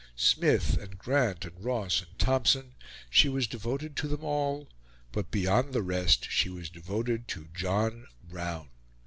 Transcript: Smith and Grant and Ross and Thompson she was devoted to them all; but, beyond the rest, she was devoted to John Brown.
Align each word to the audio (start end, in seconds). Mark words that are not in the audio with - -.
Smith 0.15 0.79
and 0.81 0.97
Grant 0.97 1.45
and 1.45 1.63
Ross 1.63 2.01
and 2.01 2.17
Thompson 2.17 2.73
she 3.07 3.29
was 3.29 3.45
devoted 3.45 3.95
to 3.97 4.07
them 4.07 4.23
all; 4.23 4.67
but, 5.11 5.29
beyond 5.29 5.73
the 5.73 5.83
rest, 5.83 6.25
she 6.31 6.49
was 6.49 6.71
devoted 6.71 7.27
to 7.27 7.49
John 7.53 8.07
Brown. 8.23 8.71